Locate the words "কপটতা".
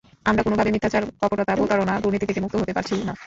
1.21-1.53